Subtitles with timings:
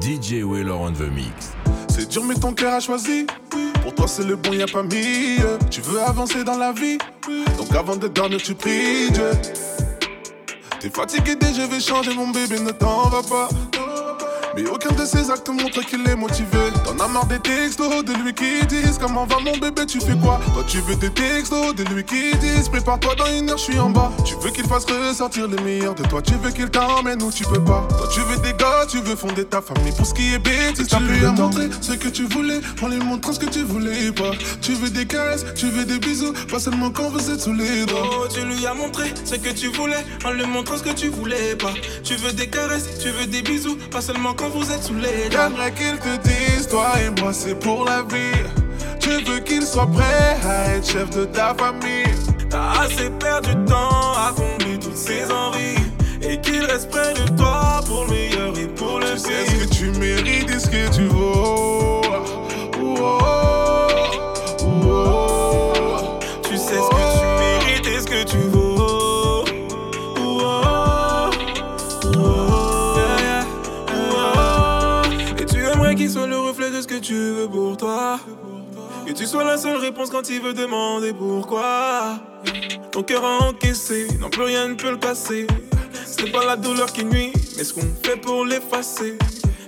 [0.00, 1.52] DJ Wheeler on the mix.
[1.88, 3.26] C'est dur mais ton cœur a choisi.
[3.82, 5.58] Pour toi c'est le bon, y a pas mieux.
[5.70, 6.98] Tu veux avancer dans la vie.
[7.56, 9.30] Donc avant de dormir tu pries Dieu.
[10.80, 13.48] T'es fatigué dès je vais changer mon bébé, ne t'en va pas.
[14.58, 16.72] Mais aucun de ces actes montre qu'il est motivé.
[16.84, 20.16] T'en as marre des textos de lui qui disent Comment va mon bébé, tu fais
[20.16, 20.40] quoi?
[20.52, 23.78] Toi tu veux des textos de lui qui disent Prépare-toi dans une heure, je suis
[23.78, 24.10] en bas.
[24.24, 26.20] Tu veux qu'il fasse ressortir le meilleur de toi.
[26.22, 27.86] Tu veux qu'il t'emmène où tu peux pas.
[27.88, 29.92] Toi tu veux des gars, tu veux fonder ta famille.
[29.92, 32.98] Pour ce qui est bêtise, tu lui as montré ce que tu voulais en lui
[32.98, 34.32] montrant ce que tu voulais pas.
[34.60, 37.86] Tu veux des caresses, tu veux des bisous, pas seulement quand vous êtes sous les
[37.86, 38.08] draps.
[38.10, 41.10] Oh, tu lui as montré ce que tu voulais en lui montrant ce que tu
[41.10, 41.74] voulais pas.
[42.02, 45.30] Tu veux des caresses, tu veux des bisous, pas seulement quand vous êtes sous les
[45.30, 48.42] J'aimerais qu'il te dise, toi et moi c'est pour la vie.
[49.00, 52.04] Tu veux qu'il soit prêt à être chef de ta famille.
[52.50, 55.82] T'as assez perdu de temps à combler toutes ses envies.
[56.22, 59.14] Et qu'il reste près de toi pour le meilleur et pour le pire.
[59.14, 62.02] Tu sais ce que tu mérites et ce que tu vaux.
[62.72, 63.47] Tu
[75.98, 78.20] qu'il soit le reflet de ce que tu veux pour toi.
[79.04, 82.20] Que tu sois la seule réponse quand il veut demander pourquoi.
[82.92, 85.48] Ton cœur a encaissé, non plus rien ne peut le passer.
[86.06, 89.18] Ce pas la douleur qui nuit, mais ce qu'on fait pour l'effacer.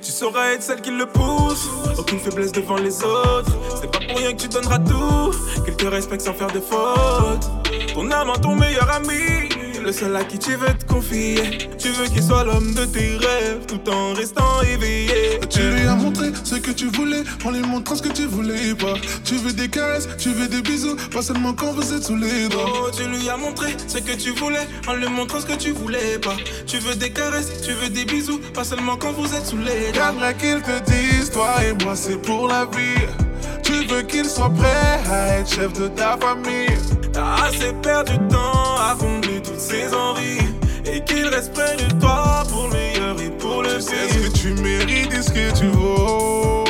[0.00, 3.50] Tu sauras être celle qui le pousse, aucune faiblesse devant les autres.
[3.80, 5.32] C'est pas pour rien que tu donneras tout,
[5.64, 7.50] qu'il te respecte sans faire de fautes.
[7.92, 9.49] Ton amant, ton meilleur ami
[9.82, 11.68] le seul à qui tu veux te confier.
[11.78, 15.40] Tu veux qu'il soit l'homme de tes rêves tout en restant éveillé.
[15.48, 18.74] Tu lui as montré ce que tu voulais en lui montrant ce que tu voulais
[18.74, 18.94] pas.
[19.24, 22.48] Tu veux des caresses, tu veux des bisous, pas seulement quand vous êtes sous les
[22.48, 22.70] draps.
[22.74, 25.70] Oh, tu lui as montré ce que tu voulais en lui montrant ce que tu
[25.70, 26.36] voulais pas.
[26.66, 29.92] Tu veux des caresses, tu veux des bisous, pas seulement quand vous êtes sous les
[29.92, 30.14] draps.
[30.14, 33.06] J'aimerais qu'il te dise, toi et moi c'est pour la vie.
[33.62, 36.76] Tu veux qu'il soit prêt à être chef de ta famille.
[37.12, 40.38] T'as assez perdu de temps à combler ses envies.
[40.86, 43.78] Et qu'il reste près de toi pour le meilleur et pour le pire.
[43.78, 46.64] Tu sais ce que tu mérites et ce que tu vaux?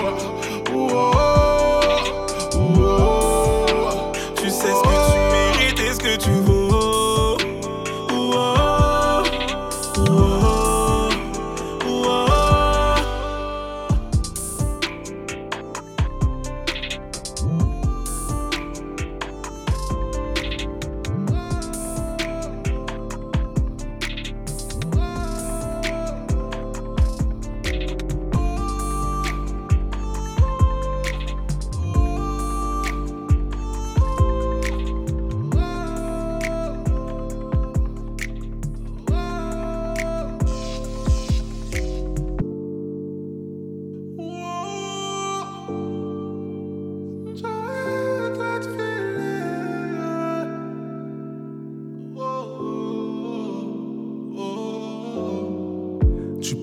[0.73, 1.30] Oh, oh,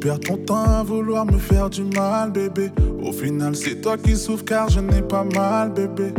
[0.07, 2.69] perds ton temps à vouloir me faire du mal, bébé.
[3.03, 6.13] Au final, c'est toi qui souffres car je n'ai pas mal, bébé.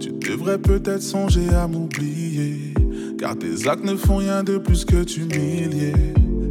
[0.00, 2.72] Tu devrais peut-être songer à m'oublier.
[3.18, 5.92] Car tes actes ne font rien de plus que t'humilier.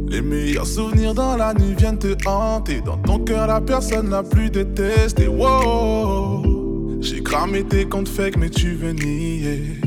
[0.08, 2.80] Les meilleurs souvenirs dans la nuit viennent te hanter.
[2.80, 5.26] Dans ton cœur, la personne la plus détestée.
[5.26, 9.80] Wow, j'ai cramé tes comptes fake, mais tu veux nier.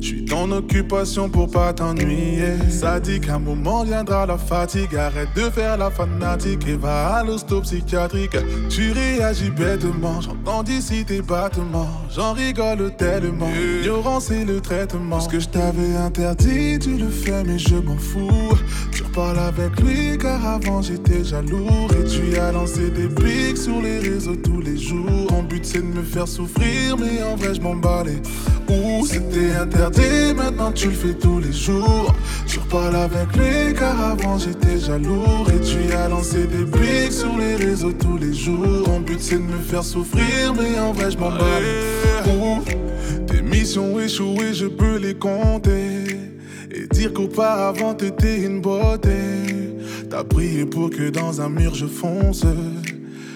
[0.00, 2.54] J'suis ton occupation pour pas t'ennuyer.
[2.70, 4.94] Ça dit qu'un moment viendra la fatigue.
[4.96, 8.36] Arrête de faire la fanatique et va à l'hosto psychiatrique.
[8.68, 11.88] Tu réagis bêtement, j'entends d'ici tes battements.
[12.14, 13.50] J'en rigole tellement.
[13.50, 15.20] L'ignorance et le traitement.
[15.20, 18.56] Ce que je t'avais interdit, tu le fais, mais je m'en fous.
[19.08, 21.88] Tu reparles avec lui car avant j'étais jaloux.
[21.98, 25.26] Et tu as lancé des pics sur les réseaux tous les jours.
[25.28, 28.20] Ton but c'est de me faire souffrir, mais en vrai je m'emballais.
[28.68, 32.14] Ouh, c'était interdit, maintenant tu le fais tous les jours.
[32.46, 35.46] Tu reparles avec lui car avant j'étais jaloux.
[35.54, 38.84] Et tu as lancé des pics sur les réseaux tous les jours.
[38.84, 42.26] Ton but c'est de me faire souffrir, mais en vrai je m'emballais.
[42.26, 42.62] Ouh,
[43.26, 45.87] tes missions échouées, je peux les compter.
[46.70, 49.10] Et dire qu'auparavant t'étais une beauté.
[50.10, 52.44] T'as prié pour que dans un mur je fonce.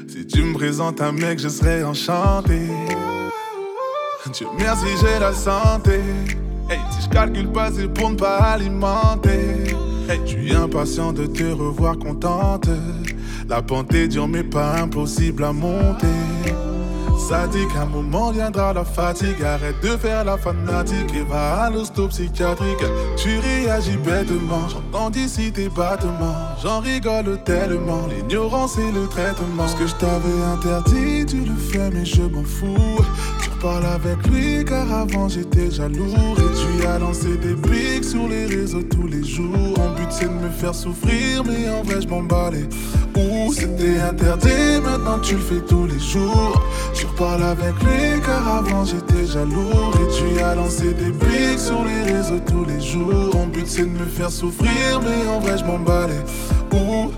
[0.08, 2.60] Si tu me présentes un mec, je serais enchanté.
[4.32, 6.00] Dieu merci, j'ai la santé.
[6.70, 9.74] Hey, si je calcule pas, c'est pour ne pas alimenter.
[10.08, 12.68] Hey, je suis impatient de te revoir contente.
[13.48, 16.06] La pente est dure, mais pas impossible à monter.
[17.18, 19.42] Ça dit moment viendra la fatigue.
[19.42, 22.84] Arrête de faire la fanatique et va à l'hosto psychiatrique.
[23.16, 26.34] Tu réagis bêtement, j'entends d'ici tes battements.
[26.62, 29.66] J'en rigole tellement, l'ignorance et le traitement.
[29.68, 33.02] Ce que je t'avais interdit, tu le fais, mais je m'en fous.
[33.62, 36.08] Tu reparles avec lui car avant j'étais jaloux.
[36.36, 39.78] Et tu as lancé des pics sur les réseaux tous les jours.
[39.78, 42.22] Mon but c'est de me faire souffrir, mais en vrai je m'en.
[42.22, 46.60] Ouh, c'était interdit, maintenant tu le fais tous les jours.
[46.92, 49.92] Tu reparles avec lui car avant j'étais jaloux.
[49.94, 53.32] Et tu as lancé des pics sur les réseaux tous les jours.
[53.32, 55.78] Mon but c'est de me faire souffrir, mais en vrai je m'en.
[55.78, 57.12] Ouh.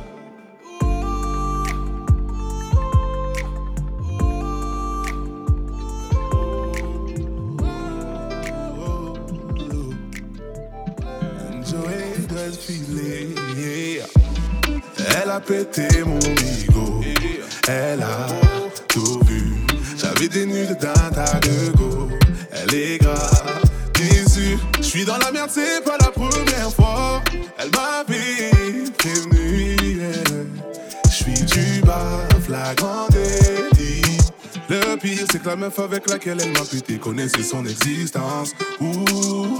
[15.22, 17.00] Elle a pété mon bigot.
[17.68, 18.26] Elle a
[18.88, 19.54] tout vu.
[19.98, 22.08] J'avais des nudes d'un tas de go.
[22.52, 23.62] Elle est grave
[23.94, 24.58] déçue.
[24.80, 27.22] J'suis dans la merde, c'est pas la première fois.
[27.58, 29.76] Elle m'avait prévenu.
[31.10, 34.02] J'suis du bas, flagrant délit.
[34.70, 38.52] Le pire, c'est que la meuf avec laquelle elle m'a pété connaissait son existence.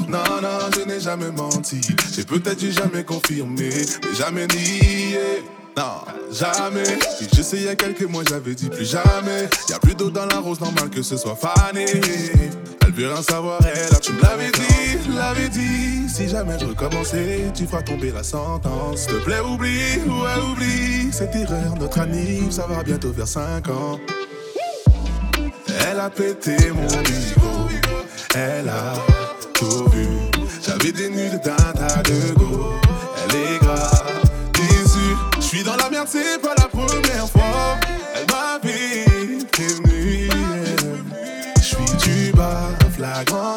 [0.08, 1.81] Non, non, je n'ai jamais menti.
[2.14, 3.70] J'ai peut-être jamais confirmé,
[4.02, 5.44] mais jamais nié.
[5.76, 6.85] Non, jamais.
[7.19, 9.49] Si je sais, il y a quelques mois, j'avais dit plus jamais.
[9.69, 11.87] Y a plus d'eau dans la rose, normal que ce soit fané.
[12.87, 16.08] Elle veut rien savoir, elle, tu me l'avais dit, l'avais dit.
[16.08, 19.00] Si jamais je recommençais, tu feras tomber la sentence.
[19.00, 21.12] S'il te plaît, oublie, ouais, oublie.
[21.12, 23.99] Cette erreur, notre anniv, ça va bientôt vers 5 ans.
[25.90, 27.69] Elle a pété mon bigot,
[28.35, 29.24] elle a
[30.66, 32.72] J'avais des nudes d'un tas de go,
[33.22, 34.22] elle est grave
[34.52, 35.16] déçue.
[35.40, 37.78] J'suis dans la merde, c'est pas la première fois.
[38.14, 40.28] Elle m'avait prévenu,
[41.61, 43.56] j'suis du bas, flagrant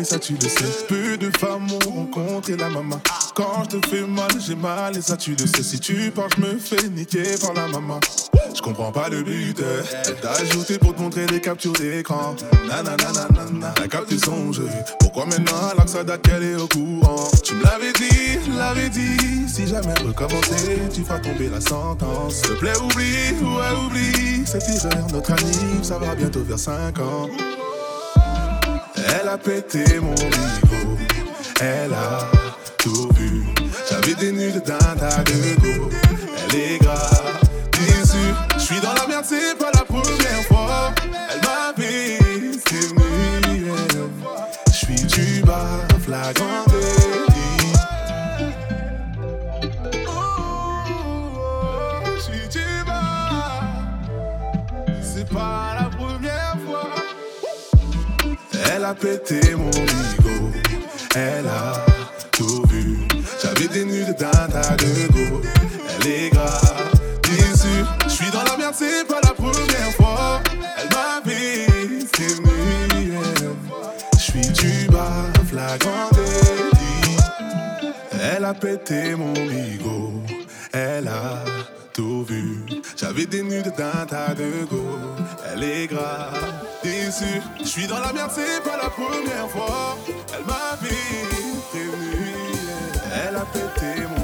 [0.00, 0.86] et ça tu le sais.
[0.88, 3.00] Peu de femmes ont rencontré la maman.
[3.34, 5.62] Quand je te fais mal, j'ai mal et ça tu le sais.
[5.62, 8.00] Si tu pars, je me fais niquer par la maman.
[8.54, 9.62] Je comprends pas le but.
[10.22, 12.34] T'a ajouté pour te montrer des captures d'écran.
[12.66, 13.28] Nanana,
[13.74, 14.68] t'as capté son jeu.
[14.98, 17.30] Pourquoi maintenant alors que ça date qu'elle est au courant?
[17.44, 19.48] Tu me l'avais dit, l'avais dit.
[19.48, 22.36] Si jamais recommencer, tu feras tomber la sentence.
[22.36, 24.46] S'il te plaît, oublie, ouais, oublie.
[24.46, 27.28] Cette erreur, notre anniv, ça va bientôt vers 5 ans.
[29.32, 30.98] A pété mon bigot,
[31.60, 32.28] elle a
[32.78, 33.44] tout vu.
[33.88, 35.88] J'avais des nudes d'un tas de go,
[36.48, 37.38] elle est grave
[37.74, 38.34] déçue.
[38.58, 40.92] J'suis dans la merde, c'est pas la première fois.
[41.32, 42.18] Elle m'avait
[42.64, 43.70] prévenu,
[44.72, 46.64] j'suis du bas, flagrant
[58.90, 60.50] a pété mon bigot,
[61.14, 61.86] elle a
[62.32, 62.98] tout vu.
[63.40, 65.40] J'avais des nudes d'un tas de go,
[66.00, 66.90] elle est grave
[67.22, 67.84] déçue.
[68.08, 70.40] J'suis dans la merde, c'est pas la première fois.
[70.78, 73.12] Elle m'avait prévenu,
[74.18, 77.16] j'suis du bas, flagrant délit.
[78.20, 80.19] Elle a pété mon bigot,
[83.20, 84.82] J'avais des nudes d'un tas de go,
[85.52, 87.42] elle est grave déçue.
[87.62, 89.98] J'suis dans la merde, c'est pas la première fois.
[90.32, 90.88] Elle m'avait
[91.68, 92.34] prévenu,
[93.12, 94.19] elle a pété mon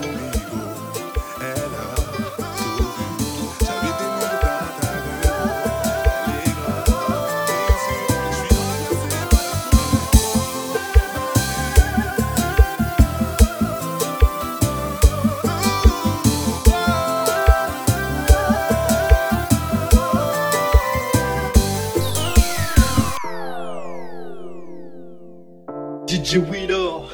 [26.36, 27.04] DJ Widow.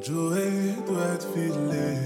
[0.00, 1.96] Joey doit te filer.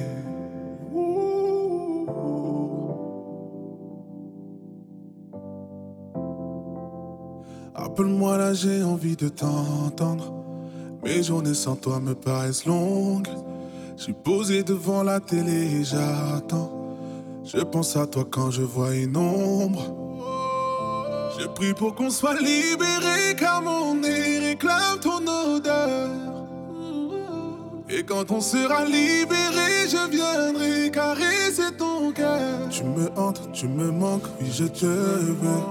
[7.74, 10.32] Appelle-moi là, j'ai envie de t'entendre.
[11.04, 13.28] Mes journées sans toi me paraissent longues.
[13.98, 16.96] Je suis posé devant la télé et j'attends.
[17.44, 20.03] Je pense à toi quand je vois une ombre.
[21.38, 26.08] Je prie pour qu'on soit libéré car mon nez réclame ton odeur.
[27.88, 32.68] Et quand on sera libéré, je viendrai caresser ton cœur.
[32.70, 35.64] Tu me hantes, tu me manques, oui je te veux.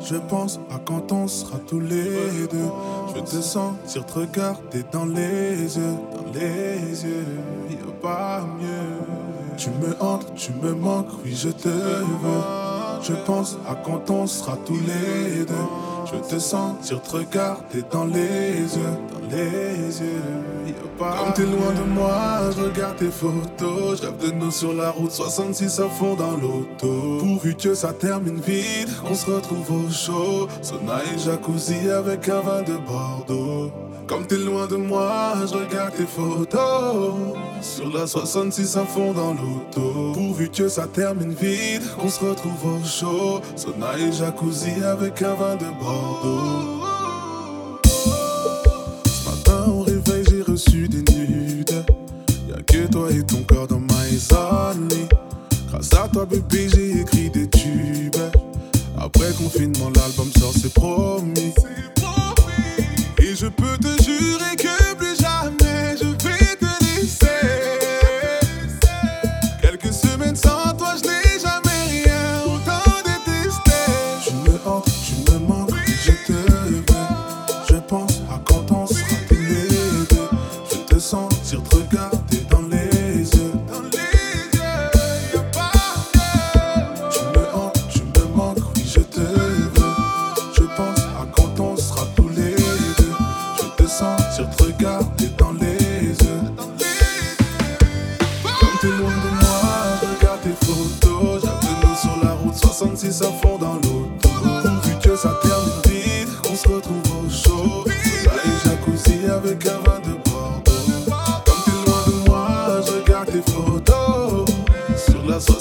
[0.00, 2.70] Je pense à quand on sera tous les deux.
[3.14, 7.26] Je te sentir te regarder dans les yeux, dans les yeux.
[7.70, 9.56] Y a pas mieux.
[9.56, 12.69] Tu me hantes, tu me manques, oui je te veux.
[13.02, 15.54] Je pense à quand on sera tous les deux.
[16.06, 20.74] Je veux te sentir te regarder dans les yeux, dans les yeux.
[20.98, 24.02] Comme t'es loin de moi, je regarde tes photos.
[24.02, 27.18] Je de nous sur la route 66 à fond dans l'auto.
[27.20, 30.48] Pourvu que ça termine vite, on se retrouve au chaud.
[30.60, 33.70] Sauna et jacuzzi avec un vin de Bordeaux.
[34.10, 37.14] Comme t'es loin de moi, je regarde tes photos.
[37.62, 40.12] Sur la 66 à fond dans l'auto.
[40.14, 43.40] Pourvu que ça termine vite, qu'on se retrouve au chaud.
[43.54, 46.82] Sauna et jacuzzi avec un vin de Bordeaux.
[49.04, 51.84] Ce matin au réveil, j'ai reçu des nudes.
[52.48, 54.88] Y'a que toi et ton corps dans ma zone.
[55.68, 58.16] Grâce à toi, bébé, j'ai écrit des tubes.
[58.98, 61.54] Après confinement, l'album sort, c'est promis.
[63.22, 63.99] Et je peux te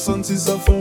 [0.10, 0.79] absences a for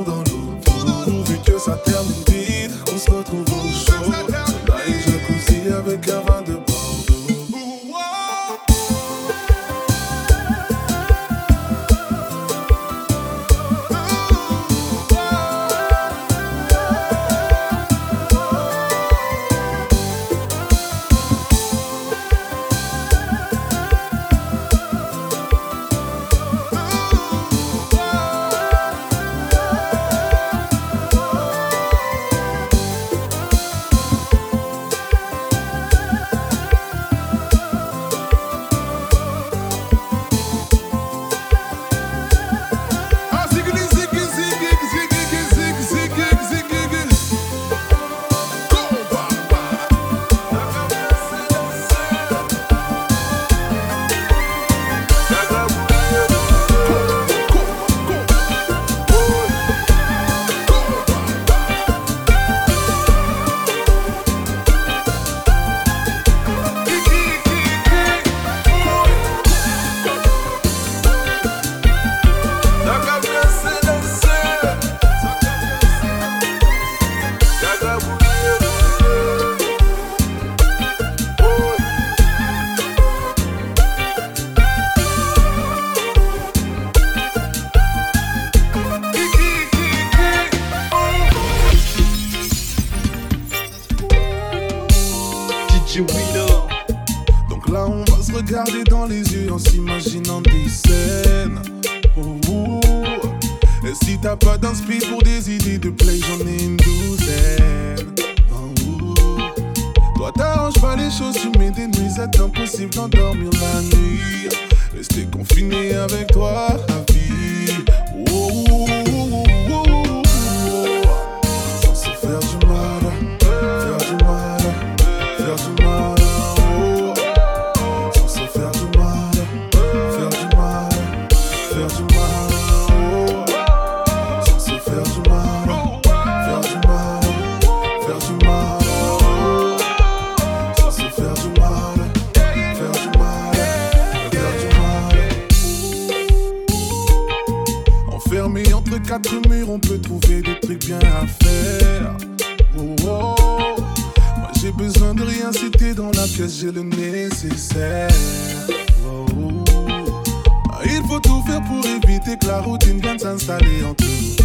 [162.89, 164.37] routine vient de s'installer entre nous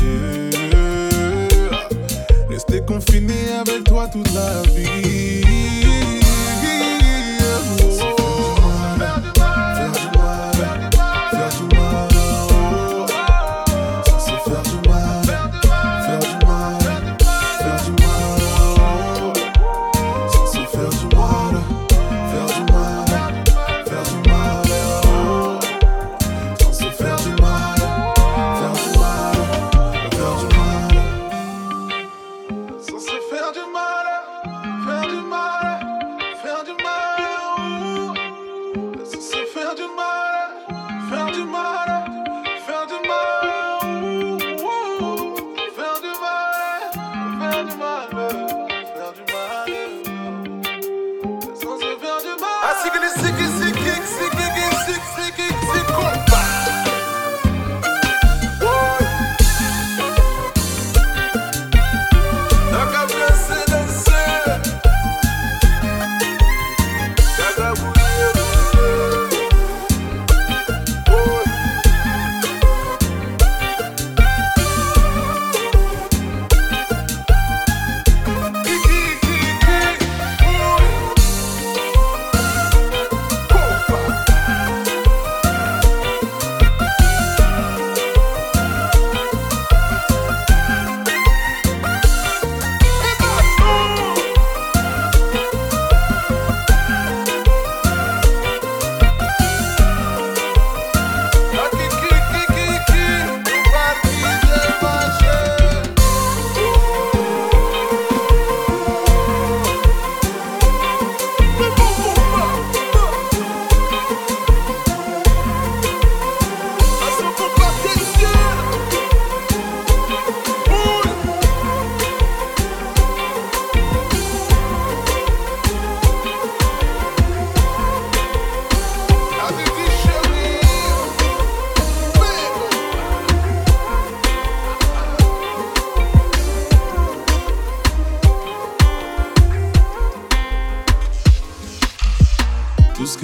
[2.50, 5.83] Rester confiné avec toi toute la vie.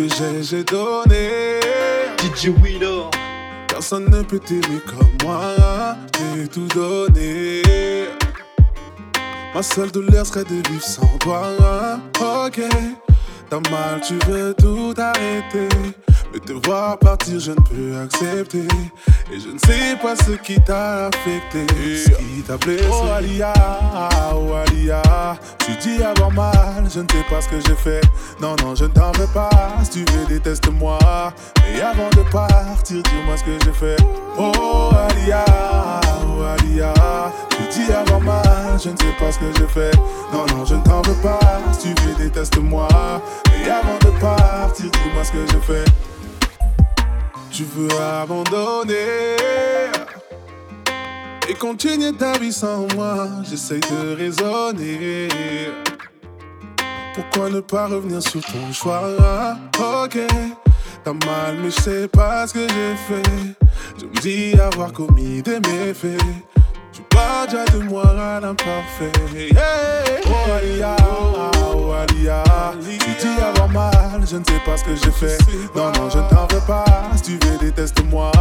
[0.08, 1.60] J'ai, j'ai donné.
[2.20, 3.10] DJ Wheeler.
[3.68, 5.96] Personne ne peut t'aimer comme moi.
[6.18, 7.62] J'ai tout donné.
[9.54, 11.42] Ma seule douleur serait de vivre sans toi.
[12.20, 12.62] Ok,
[13.50, 15.68] t'as mal, tu veux tout arrêter.
[16.32, 18.68] Mais te voir partir, je ne peux accepter.
[19.32, 21.66] Et je ne sais pas ce qui t'a affecté,
[21.98, 22.86] ce qui t'a blessé.
[22.92, 23.54] Oh Alia,
[24.36, 25.02] oh Alia,
[25.60, 28.02] tu dis avoir mal, je ne sais pas ce que j'ai fait.
[28.40, 29.50] Non, non, je ne t'en veux pas.
[29.84, 31.00] Si tu veux, déteste-moi.
[31.62, 33.98] Mais avant de partir, dis-moi ce que j'ai fait.
[34.38, 35.46] Oh Alia,
[36.28, 36.94] oh Alia,
[37.50, 39.96] tu dis avoir mal, je ne sais pas ce que j'ai fait.
[40.32, 41.40] Non, non, je ne t'en veux pas.
[41.74, 42.88] Si tu veux, déteste-moi.
[43.48, 45.92] Mais avant de partir, dis-moi ce que j'ai fait.
[47.52, 49.36] Tu veux abandonner
[51.50, 53.28] et continuer ta vie sans moi.
[53.50, 55.28] J'essaye de raisonner.
[57.14, 59.02] Pourquoi ne pas revenir sur ton choix?
[59.78, 60.20] Ok,
[61.04, 63.30] t'as mal, mais je sais pas ce que j'ai fait.
[64.00, 66.22] Je me dis avoir commis des méfaits.
[66.94, 69.12] Tu parles déjà de moi à l'imparfait.
[69.36, 70.22] Yeah.
[70.28, 71.59] Oh
[74.30, 75.38] je ne sais pas ce que j'ai fait.
[75.76, 76.86] Non, non, je ne t'en veux pas.
[77.16, 78.32] Si tu veux, déteste-moi.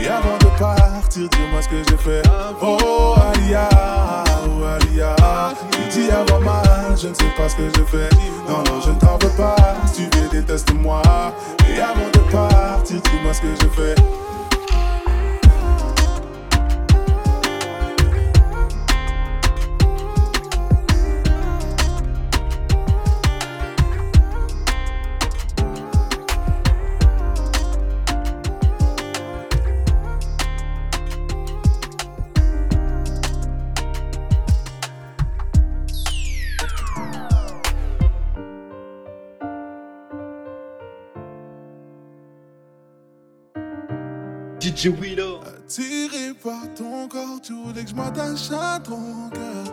[0.00, 2.22] Et avant de partir, dis-moi ce que j'ai fait.
[2.62, 3.68] Oh Alia,
[4.46, 5.16] oh Alia,
[5.72, 8.08] tu dis avoir mal, je ne sais pas ce que j'ai fait.
[8.48, 9.56] Non, non, je ne t'en veux pas.
[9.92, 11.02] Si tu veux, déteste-moi.
[11.68, 13.94] Et avant de partir, dis-moi ce que j'ai fait.
[44.76, 45.40] DJ Wheeler.
[45.46, 49.64] Attiré par ton corps, tu voulais que je m'attache à ton cœur.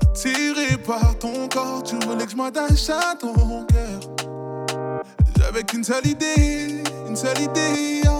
[0.00, 4.00] Attiré par ton corps, tu voulais que je m'attache à ton cœur.
[5.36, 8.11] J'avais qu'une seule idée, une seule idée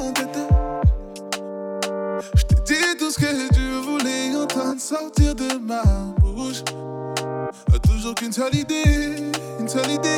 [4.92, 5.82] sortir de ma
[6.20, 6.62] bouche.
[7.82, 10.11] Toujours qu'une seule idée, une seule idée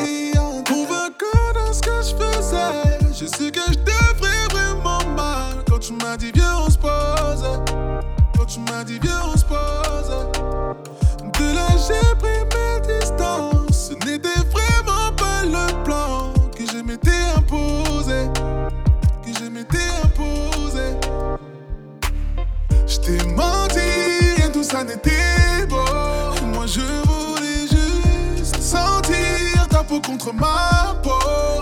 [30.06, 31.10] contre ma peau.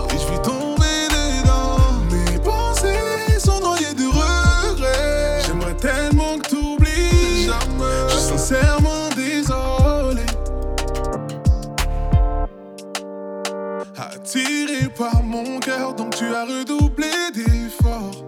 [0.09, 1.77] Et je suis tombé dedans.
[2.11, 5.41] Mes pensées sont noyées de regrets.
[5.45, 7.45] J'aimerais tellement que t'oublies.
[7.45, 8.09] Jamais.
[8.09, 10.25] Je suis sincèrement désolé.
[13.97, 18.25] Attiré par mon cœur, donc tu as redoublé d'efforts.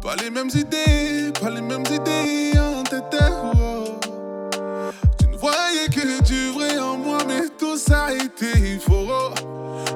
[0.00, 3.02] Pas les mêmes idées, pas les mêmes idées en tête.
[8.80, 9.34] Faux.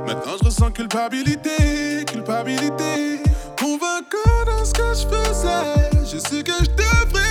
[0.06, 3.22] Maintenant je ressens culpabilité, culpabilité.
[3.58, 7.25] Convaincant dans ce que je faisais, je sais que je devrais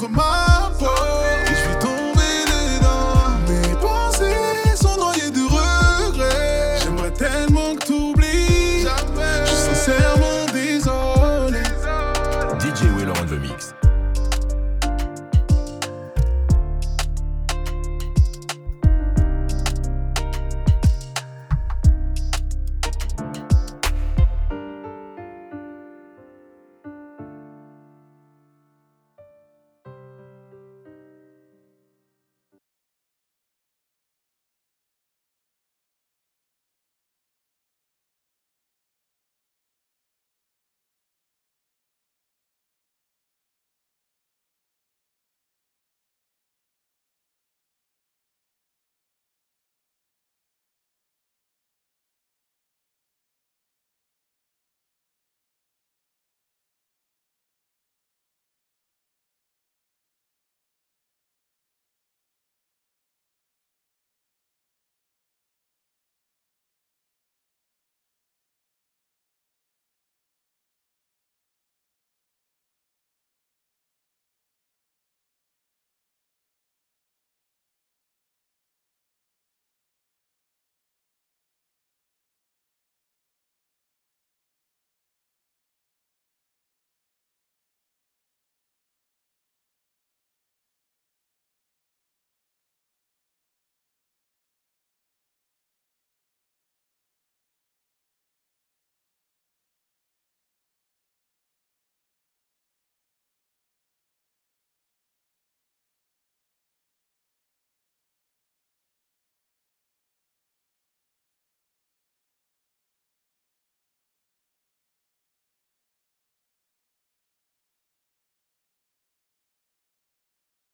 [0.00, 0.49] contre ma peau.